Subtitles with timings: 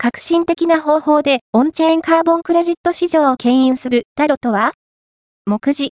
[0.00, 4.70] 革新的な方法でオンチェーンカーボンクレジット市場を牽引するタロとは？
[5.44, 5.86] 目次。